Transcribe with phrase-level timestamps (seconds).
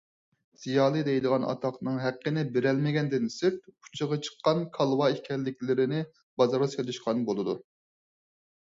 [0.61, 6.03] زىيالىي دەيدىغان ئاتاقنىڭ ھەققىنى بېرەلمىگەندىن سىرت ئۇچىغا چىققان كالۋا ئىكەنلىكلىرىنى
[6.43, 7.59] بازارغا سېلىشقان بولىدۇ.